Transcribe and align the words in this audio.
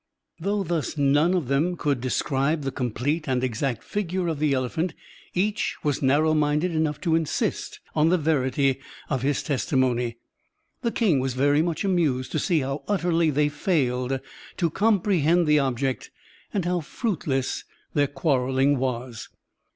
Though 0.39 0.63
thus 0.63 0.97
none 0.97 1.35
of 1.35 1.47
them 1.47 1.77
could 1.77 2.01
describe 2.01 2.63
the 2.63 2.71
complete 2.71 3.27
and 3.29 3.43
exact 3.43 3.83
figure 3.83 4.29
of 4.29 4.39
the 4.39 4.51
elephant, 4.51 4.95
each 5.35 5.75
was 5.83 6.01
narrow 6.01 6.33
minded 6.33 6.71
enotigh 6.71 7.01
to 7.01 7.13
insist 7.13 7.79
on 7.93 8.09
the 8.09 8.17
verity 8.17 8.79
of 9.11 9.21
his 9.21 9.43
testimony. 9.43 10.17
The 10.81 10.91
king 10.91 11.19
was 11.19 11.35
very 11.35 11.61
much 11.61 11.83
amused 11.83 12.31
to 12.31 12.39
see 12.39 12.61
how 12.61 12.81
utterly 12.87 13.29
they 13.29 13.47
failed 13.47 14.19
to 14.57 14.69
comprehend 14.71 15.45
the 15.45 15.59
object 15.59 16.09
and 16.51 16.65
how 16.65 16.79
fruitless 16.79 17.63
their 17.93 18.07
qtiarreling 18.07 18.77
was. 18.77 19.29